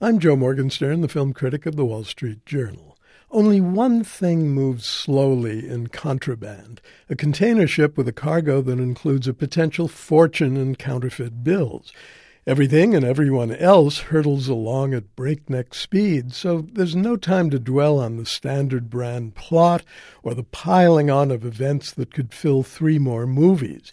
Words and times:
I'm 0.00 0.20
Joe 0.20 0.36
Morgenstern, 0.36 1.00
the 1.00 1.08
film 1.08 1.32
critic 1.32 1.66
of 1.66 1.74
the 1.74 1.84
Wall 1.84 2.04
Street 2.04 2.46
Journal. 2.46 2.96
Only 3.32 3.60
one 3.60 4.04
thing 4.04 4.48
moves 4.50 4.86
slowly 4.86 5.68
in 5.68 5.88
contraband 5.88 6.80
a 7.10 7.16
container 7.16 7.66
ship 7.66 7.96
with 7.96 8.06
a 8.06 8.12
cargo 8.12 8.62
that 8.62 8.78
includes 8.78 9.26
a 9.26 9.34
potential 9.34 9.88
fortune 9.88 10.56
in 10.56 10.76
counterfeit 10.76 11.42
bills. 11.42 11.92
Everything 12.46 12.94
and 12.94 13.04
everyone 13.04 13.50
else 13.50 13.98
hurtles 13.98 14.46
along 14.46 14.94
at 14.94 15.16
breakneck 15.16 15.74
speed, 15.74 16.32
so 16.32 16.60
there's 16.60 16.94
no 16.94 17.16
time 17.16 17.50
to 17.50 17.58
dwell 17.58 17.98
on 17.98 18.18
the 18.18 18.24
standard 18.24 18.88
brand 18.88 19.34
plot 19.34 19.82
or 20.22 20.32
the 20.32 20.44
piling 20.44 21.10
on 21.10 21.32
of 21.32 21.44
events 21.44 21.90
that 21.94 22.14
could 22.14 22.32
fill 22.32 22.62
three 22.62 23.00
more 23.00 23.26
movies. 23.26 23.92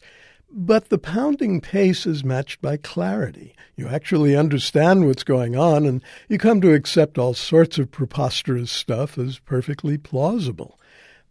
But 0.52 0.90
the 0.90 0.98
pounding 0.98 1.60
pace 1.60 2.06
is 2.06 2.24
matched 2.24 2.62
by 2.62 2.78
clarity. 2.78 3.56
You 3.76 3.88
actually 3.88 4.36
understand 4.36 5.06
what's 5.06 5.24
going 5.24 5.56
on, 5.56 5.86
and 5.86 6.02
you 6.30 6.38
come 6.38 6.62
to 6.62 6.74
accept 6.74 7.18
all 7.18 7.34
sorts 7.34 7.78
of 7.78 7.92
preposterous 7.92 8.72
stuff 8.72 9.18
as 9.18 9.40
perfectly 9.40 9.98
plausible. 9.98 10.80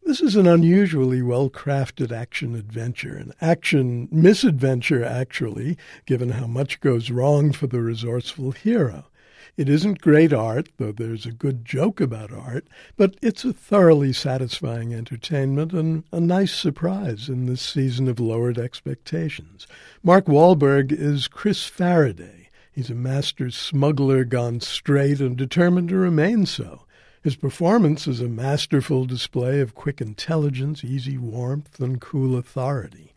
This 0.03 0.21
is 0.21 0.37
an 0.37 0.47
unusually 0.47 1.23
well 1.23 1.49
crafted 1.49 2.13
action 2.13 2.55
adventure, 2.55 3.17
an 3.17 3.33
action 3.41 4.09
misadventure, 4.13 5.03
actually, 5.03 5.79
given 6.05 6.31
how 6.31 6.47
much 6.47 6.81
goes 6.81 7.11
wrong 7.11 7.53
for 7.53 7.67
the 7.67 7.81
resourceful 7.81 8.53
hero. 8.53 9.07
It 9.57 9.69
isn't 9.69 10.01
great 10.01 10.33
art, 10.33 10.69
though 10.79 10.91
there's 10.91 11.27
a 11.27 11.33
good 11.33 11.65
joke 11.65 12.01
about 12.01 12.33
art, 12.33 12.67
but 12.97 13.15
it's 13.23 13.45
a 13.45 13.53
thoroughly 13.53 14.13
satisfying 14.13 14.93
entertainment 14.93 15.73
and 15.73 16.03
a 16.11 16.19
nice 16.19 16.53
surprise 16.53 17.29
in 17.29 17.47
this 17.47 17.63
season 17.63 18.09
of 18.09 18.19
lowered 18.19 18.59
expectations. 18.59 19.69
Mark 20.03 20.27
Wahlberg 20.27 20.91
is 20.91 21.29
Chris 21.29 21.67
Faraday. 21.67 22.49
He's 22.73 22.91
a 22.91 22.97
master 22.97 23.49
smuggler 23.53 24.25
gone 24.25 24.59
straight 24.59 25.21
and 25.21 25.37
determined 25.37 25.91
to 25.91 25.97
remain 25.97 26.47
so. 26.47 26.83
His 27.23 27.37
performance 27.37 28.09
is 28.09 28.21
a 28.21 28.29
masterful 28.29 29.05
display 29.05 29.61
of 29.61 29.77
quick 29.77 30.01
intelligence, 30.01 30.83
easy 30.83 31.17
warmth, 31.17 31.79
and 31.79 32.01
cool 32.01 32.37
authority. 32.37 33.15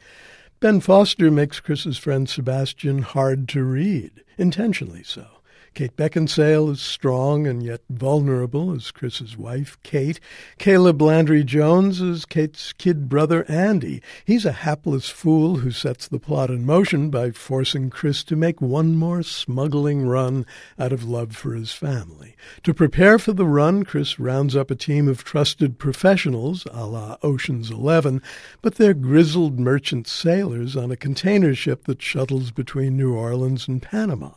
Ben 0.59 0.81
Foster 0.81 1.31
makes 1.31 1.59
Chris's 1.59 1.97
friend 1.97 2.29
Sebastian 2.29 3.01
hard 3.01 3.49
to 3.49 3.63
read, 3.63 4.23
intentionally 4.38 5.03
so. 5.03 5.25
Kate 5.73 5.95
Beckinsale 5.95 6.71
is 6.71 6.81
strong 6.81 7.45
and 7.45 7.61
yet 7.61 7.81
vulnerable 7.89 8.73
as 8.73 8.91
Chris's 8.91 9.37
wife, 9.37 9.77
Kate. 9.83 10.19
Caleb 10.57 11.01
Landry 11.01 11.43
Jones 11.43 12.01
is 12.01 12.25
Kate's 12.25 12.73
kid 12.73 13.07
brother, 13.07 13.45
Andy. 13.47 14.01
He's 14.25 14.45
a 14.45 14.51
hapless 14.51 15.09
fool 15.09 15.57
who 15.57 15.71
sets 15.71 16.07
the 16.07 16.19
plot 16.19 16.49
in 16.49 16.65
motion 16.65 17.09
by 17.09 17.31
forcing 17.31 17.89
Chris 17.89 18.23
to 18.25 18.35
make 18.35 18.59
one 18.59 18.95
more 18.95 19.21
smuggling 19.21 20.07
run 20.07 20.45
out 20.79 20.91
of 20.91 21.03
love 21.03 21.35
for 21.35 21.53
his 21.53 21.71
family. 21.71 22.35
To 22.63 22.73
prepare 22.73 23.19
for 23.19 23.33
the 23.33 23.45
run, 23.45 23.83
Chris 23.83 24.19
rounds 24.19 24.55
up 24.55 24.71
a 24.71 24.75
team 24.75 25.07
of 25.07 25.23
trusted 25.23 25.77
professionals, 25.77 26.65
a 26.71 26.85
la 26.85 27.17
Ocean's 27.21 27.69
Eleven, 27.69 28.21
but 28.61 28.75
they're 28.75 28.93
grizzled 28.93 29.59
merchant 29.59 30.07
sailors 30.07 30.75
on 30.75 30.91
a 30.91 30.97
container 30.97 31.53
ship 31.53 31.83
that 31.83 32.01
shuttles 32.01 32.51
between 32.51 32.97
New 32.97 33.13
Orleans 33.13 33.67
and 33.67 33.81
Panama. 33.81 34.31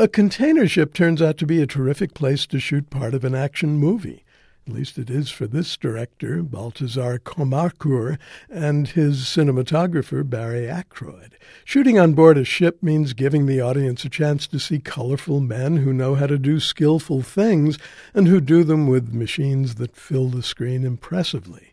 A 0.00 0.06
container 0.06 0.68
ship 0.68 0.94
turns 0.94 1.20
out 1.20 1.38
to 1.38 1.44
be 1.44 1.60
a 1.60 1.66
terrific 1.66 2.14
place 2.14 2.46
to 2.46 2.60
shoot 2.60 2.88
part 2.88 3.14
of 3.14 3.24
an 3.24 3.34
action 3.34 3.78
movie. 3.78 4.22
At 4.64 4.72
least 4.72 4.96
it 4.96 5.10
is 5.10 5.28
for 5.28 5.48
this 5.48 5.76
director, 5.76 6.44
Baltasar 6.44 7.18
Kormákur, 7.18 8.16
and 8.48 8.86
his 8.86 9.22
cinematographer, 9.22 10.22
Barry 10.22 10.68
Ackroyd. 10.68 11.36
Shooting 11.64 11.98
on 11.98 12.12
board 12.12 12.38
a 12.38 12.44
ship 12.44 12.80
means 12.80 13.12
giving 13.12 13.46
the 13.46 13.60
audience 13.60 14.04
a 14.04 14.08
chance 14.08 14.46
to 14.46 14.60
see 14.60 14.78
colorful 14.78 15.40
men 15.40 15.78
who 15.78 15.92
know 15.92 16.14
how 16.14 16.28
to 16.28 16.38
do 16.38 16.60
skillful 16.60 17.22
things 17.22 17.76
and 18.14 18.28
who 18.28 18.40
do 18.40 18.62
them 18.62 18.86
with 18.86 19.12
machines 19.12 19.74
that 19.76 19.96
fill 19.96 20.28
the 20.28 20.44
screen 20.44 20.84
impressively. 20.84 21.67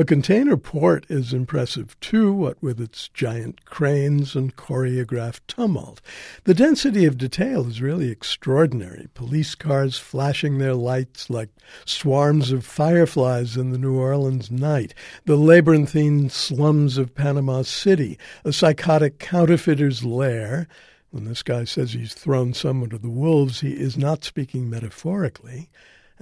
A 0.00 0.04
container 0.06 0.56
port 0.56 1.04
is 1.10 1.34
impressive 1.34 1.94
too, 2.00 2.32
what 2.32 2.62
with 2.62 2.80
its 2.80 3.08
giant 3.08 3.66
cranes 3.66 4.34
and 4.34 4.56
choreographed 4.56 5.40
tumult. 5.46 6.00
The 6.44 6.54
density 6.54 7.04
of 7.04 7.18
detail 7.18 7.68
is 7.68 7.82
really 7.82 8.10
extraordinary. 8.10 9.08
Police 9.12 9.54
cars 9.54 9.98
flashing 9.98 10.56
their 10.56 10.72
lights 10.72 11.28
like 11.28 11.50
swarms 11.84 12.50
of 12.50 12.64
fireflies 12.64 13.58
in 13.58 13.72
the 13.72 13.78
New 13.78 13.98
Orleans 13.98 14.50
night, 14.50 14.94
the 15.26 15.36
labyrinthine 15.36 16.30
slums 16.30 16.96
of 16.96 17.14
Panama 17.14 17.60
City, 17.60 18.18
a 18.42 18.54
psychotic 18.54 19.18
counterfeiter's 19.18 20.02
lair. 20.02 20.66
When 21.10 21.24
this 21.24 21.42
guy 21.42 21.64
says 21.64 21.92
he's 21.92 22.14
thrown 22.14 22.54
someone 22.54 22.88
to 22.88 22.98
the 22.98 23.10
wolves, 23.10 23.60
he 23.60 23.72
is 23.72 23.98
not 23.98 24.24
speaking 24.24 24.70
metaphorically. 24.70 25.68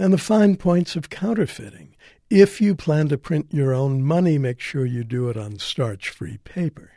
And 0.01 0.13
the 0.13 0.19
fine 0.19 0.57
points 0.57 0.95
of 0.95 1.11
counterfeiting 1.11 1.97
if 2.31 2.61
you 2.61 2.75
plan 2.75 3.09
to 3.09 3.19
print 3.19 3.49
your 3.51 3.73
own 3.73 4.03
money, 4.03 4.39
make 4.39 4.61
sure 4.61 4.85
you 4.85 5.03
do 5.03 5.29
it 5.31 5.37
on 5.37 5.59
starch 5.59 6.11
free 6.11 6.37
paper. 6.45 6.93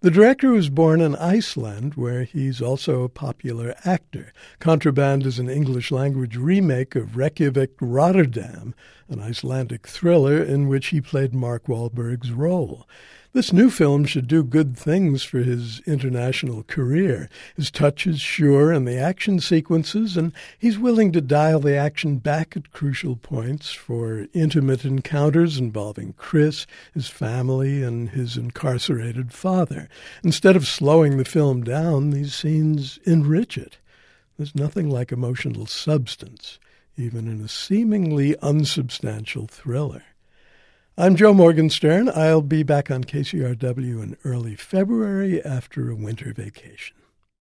The 0.00 0.12
director 0.12 0.50
was 0.52 0.70
born 0.70 1.00
in 1.00 1.16
Iceland, 1.16 1.94
where 1.94 2.22
he's 2.22 2.62
also 2.62 3.02
a 3.02 3.08
popular 3.08 3.74
actor. 3.84 4.32
Contraband 4.60 5.26
is 5.26 5.40
an 5.40 5.50
English 5.50 5.90
language 5.90 6.36
remake 6.36 6.94
of 6.94 7.16
Reykjavik 7.16 7.72
Rotterdam, 7.80 8.76
an 9.08 9.18
Icelandic 9.18 9.88
thriller 9.88 10.40
in 10.40 10.68
which 10.68 10.88
he 10.88 11.00
played 11.00 11.34
Mark 11.34 11.66
Wahlberg's 11.66 12.30
role. 12.30 12.86
This 13.34 13.52
new 13.52 13.68
film 13.68 14.06
should 14.06 14.26
do 14.26 14.42
good 14.42 14.74
things 14.74 15.22
for 15.22 15.40
his 15.40 15.80
international 15.80 16.62
career. 16.62 17.28
His 17.56 17.70
touch 17.70 18.06
is 18.06 18.22
sure 18.22 18.72
in 18.72 18.86
the 18.86 18.96
action 18.96 19.38
sequences, 19.38 20.16
and 20.16 20.32
he's 20.58 20.78
willing 20.78 21.12
to 21.12 21.20
dial 21.20 21.60
the 21.60 21.76
action 21.76 22.16
back 22.16 22.56
at 22.56 22.72
crucial 22.72 23.16
points 23.16 23.70
for 23.70 24.26
intimate 24.32 24.86
encounters 24.86 25.58
involving 25.58 26.14
Chris, 26.14 26.66
his 26.94 27.08
family, 27.08 27.82
and 27.82 28.10
his 28.10 28.38
incarcerated 28.38 29.30
father. 29.32 29.87
Instead 30.22 30.56
of 30.56 30.66
slowing 30.66 31.16
the 31.16 31.24
film 31.24 31.62
down, 31.62 32.10
these 32.10 32.34
scenes 32.34 32.98
enrich 33.04 33.56
it. 33.56 33.78
There's 34.36 34.54
nothing 34.54 34.88
like 34.88 35.10
emotional 35.10 35.66
substance, 35.66 36.58
even 36.96 37.26
in 37.26 37.40
a 37.40 37.48
seemingly 37.48 38.36
unsubstantial 38.40 39.46
thriller. 39.46 40.04
I'm 40.96 41.14
Joe 41.14 41.32
Morgenstern. 41.32 42.08
I'll 42.08 42.42
be 42.42 42.62
back 42.62 42.90
on 42.90 43.04
KCRW 43.04 44.02
in 44.02 44.16
early 44.24 44.56
February 44.56 45.44
after 45.44 45.90
a 45.90 45.94
winter 45.94 46.32
vacation. 46.32 46.96